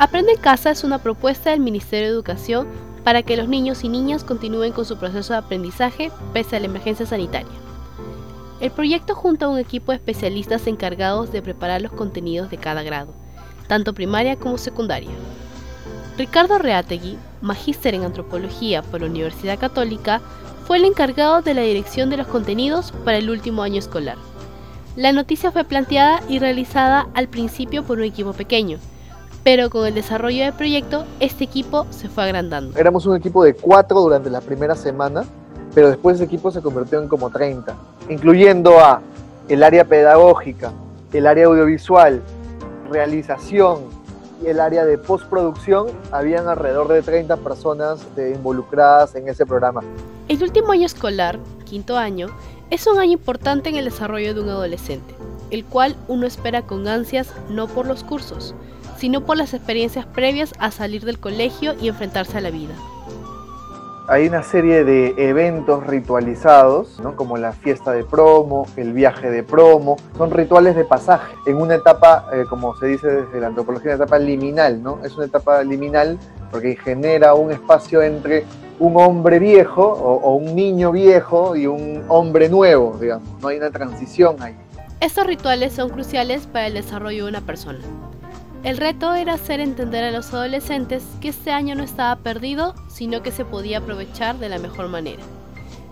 [0.00, 2.66] Aprende en Casa es una propuesta del Ministerio de Educación
[3.04, 6.64] para que los niños y niñas continúen con su proceso de aprendizaje pese a la
[6.64, 7.52] emergencia sanitaria.
[8.60, 12.82] El proyecto junta a un equipo de especialistas encargados de preparar los contenidos de cada
[12.82, 13.12] grado,
[13.68, 15.10] tanto primaria como secundaria.
[16.16, 20.22] Ricardo Reategui, magíster en antropología por la Universidad Católica,
[20.66, 24.16] fue el encargado de la dirección de los contenidos para el último año escolar.
[24.96, 28.78] La noticia fue planteada y realizada al principio por un equipo pequeño,
[29.44, 32.78] pero con el desarrollo del proyecto este equipo se fue agrandando.
[32.78, 35.24] Éramos un equipo de cuatro durante la primera semana,
[35.74, 37.74] pero después ese equipo se convirtió en como 30,
[38.08, 39.00] incluyendo a
[39.48, 40.72] el área pedagógica,
[41.12, 42.20] el área audiovisual,
[42.90, 43.80] realización,
[44.44, 49.82] el área de postproducción, habían alrededor de 30 personas involucradas en ese programa.
[50.28, 52.28] El último año escolar, quinto año,
[52.70, 55.14] es un año importante en el desarrollo de un adolescente,
[55.50, 58.54] el cual uno espera con ansias no por los cursos,
[59.00, 62.74] sino por las experiencias previas a salir del colegio y enfrentarse a la vida
[64.10, 67.14] hay una serie de eventos ritualizados, ¿no?
[67.14, 71.76] como la fiesta de promo, el viaje de promo, son rituales de pasaje en una
[71.76, 74.98] etapa, eh, como se dice desde la antropología, una etapa liminal, ¿no?
[75.04, 76.18] Es una etapa liminal
[76.50, 78.44] porque genera un espacio entre
[78.80, 83.58] un hombre viejo o, o un niño viejo y un hombre nuevo, digamos, no hay
[83.58, 84.56] una transición ahí.
[85.00, 87.78] Estos rituales son cruciales para el desarrollo de una persona.
[88.62, 93.22] El reto era hacer entender a los adolescentes que este año no estaba perdido, sino
[93.22, 95.22] que se podía aprovechar de la mejor manera.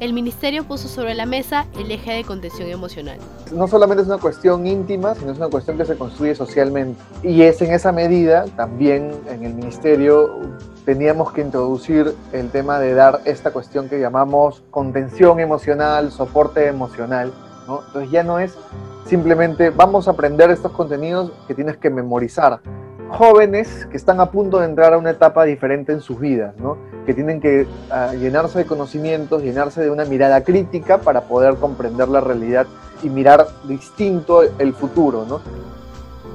[0.00, 3.18] El ministerio puso sobre la mesa el eje de contención emocional.
[3.52, 7.00] No solamente es una cuestión íntima, sino es una cuestión que se construye socialmente.
[7.22, 10.40] Y es en esa medida, también en el ministerio,
[10.84, 17.32] teníamos que introducir el tema de dar esta cuestión que llamamos contención emocional, soporte emocional.
[17.68, 18.58] Entonces ya no es
[19.06, 22.60] simplemente vamos a aprender estos contenidos que tienes que memorizar.
[23.08, 26.76] Jóvenes que están a punto de entrar a una etapa diferente en sus vidas, ¿no?
[27.06, 32.08] que tienen que ah, llenarse de conocimientos, llenarse de una mirada crítica para poder comprender
[32.08, 32.66] la realidad
[33.04, 35.24] y mirar distinto el futuro.
[35.24, 35.40] ¿no?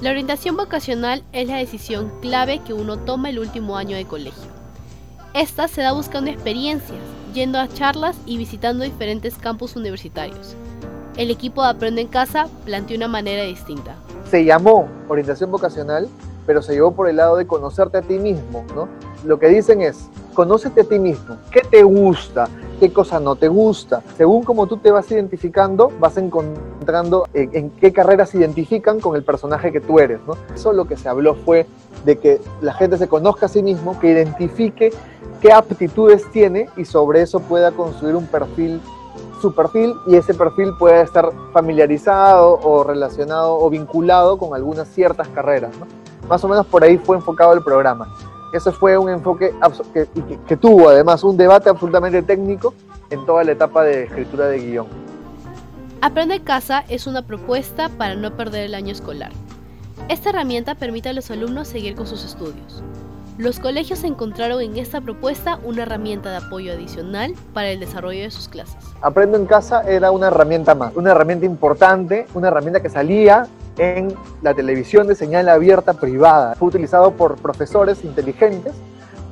[0.00, 4.52] La orientación vocacional es la decisión clave que uno toma el último año de colegio.
[5.34, 7.00] Esta se da buscando experiencias,
[7.34, 10.54] yendo a charlas y visitando diferentes campus universitarios
[11.16, 13.96] el equipo de Aprende en Casa planteó una manera distinta.
[14.30, 16.08] Se llamó orientación vocacional,
[16.46, 18.88] pero se llevó por el lado de conocerte a ti mismo, ¿no?
[19.24, 22.48] Lo que dicen es, conócete a ti mismo, qué te gusta,
[22.80, 24.02] qué cosa no te gusta.
[24.16, 29.22] Según como tú te vas identificando, vas encontrando en, qué carreras se identifican con el
[29.22, 30.36] personaje que tú eres, ¿no?
[30.54, 31.66] Eso lo que se habló fue
[32.04, 34.92] de que la gente se conozca a sí mismo, que identifique
[35.40, 38.80] qué aptitudes tiene y sobre eso pueda construir un perfil
[39.42, 45.28] su perfil y ese perfil puede estar familiarizado o relacionado o vinculado con algunas ciertas
[45.28, 45.72] carreras.
[46.28, 48.14] Más o menos por ahí fue enfocado el programa.
[48.52, 49.54] Ese fue un enfoque
[49.92, 50.08] que,
[50.46, 52.74] que, tuvo además un debate absolutamente técnico
[53.10, 54.86] en toda la etapa de escritura de guion.
[56.00, 59.32] Aprende Casa es una propuesta para no perder el año escolar.
[60.08, 62.82] Esta herramienta permite a los alumnos seguir con sus estudios.
[63.38, 68.30] Los colegios encontraron en esta propuesta una herramienta de apoyo adicional para el desarrollo de
[68.30, 68.76] sus clases.
[69.00, 73.46] Aprendo en casa era una herramienta más, una herramienta importante, una herramienta que salía
[73.78, 76.56] en la televisión de señal abierta privada.
[76.56, 78.74] Fue utilizado por profesores inteligentes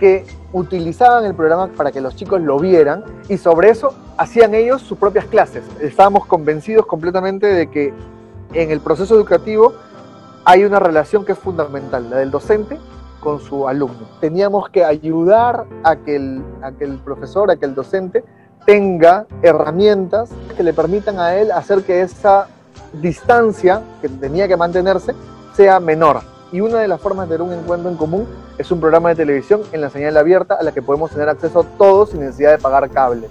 [0.00, 4.82] que utilizaban el programa para que los chicos lo vieran y sobre eso hacían ellos
[4.82, 5.62] sus propias clases.
[5.80, 7.94] Estábamos convencidos completamente de que
[8.54, 9.72] en el proceso educativo
[10.44, 12.76] hay una relación que es fundamental, la del docente
[13.24, 14.06] con su alumno.
[14.20, 18.22] Teníamos que ayudar a que el, a que el profesor, a que el docente
[18.66, 22.46] tenga herramientas que le permitan a él hacer que esa
[22.92, 25.14] distancia que tenía que mantenerse
[25.54, 26.20] sea menor.
[26.52, 29.16] Y una de las formas de tener un encuentro en común es un programa de
[29.16, 32.58] televisión en la señal abierta a la que podemos tener acceso todos sin necesidad de
[32.58, 33.28] pagar cable.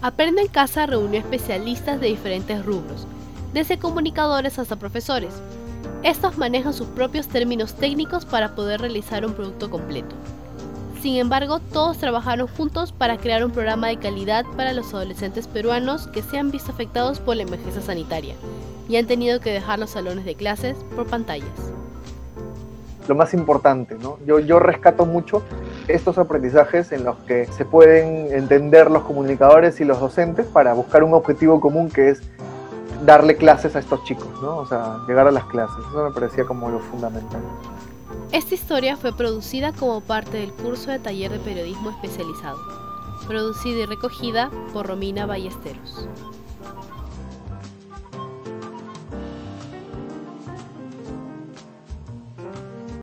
[0.00, 3.06] Aprende en Casa reunió especialistas de diferentes rubros,
[3.52, 5.34] desde comunicadores hasta profesores,
[6.02, 10.14] estos manejan sus propios términos técnicos para poder realizar un producto completo.
[11.02, 16.06] Sin embargo, todos trabajaron juntos para crear un programa de calidad para los adolescentes peruanos
[16.08, 18.34] que se han visto afectados por la emergencia sanitaria
[18.88, 21.48] y han tenido que dejar los salones de clases por pantallas.
[23.06, 24.18] Lo más importante, ¿no?
[24.24, 25.42] yo, yo rescato mucho
[25.88, 31.02] estos aprendizajes en los que se pueden entender los comunicadores y los docentes para buscar
[31.02, 32.22] un objetivo común que es
[33.04, 34.58] darle clases a estos chicos, ¿no?
[34.58, 35.78] O sea, llegar a las clases.
[35.88, 37.40] Eso me parecía como lo fundamental.
[38.32, 42.58] Esta historia fue producida como parte del curso de taller de periodismo especializado,
[43.26, 46.06] producida y recogida por Romina Ballesteros.